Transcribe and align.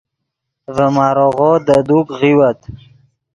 ڤے 0.75 0.87
ماریغو 0.95 1.49
دے 1.65 1.77
دوک 1.87 2.07
غیوت 2.19 2.59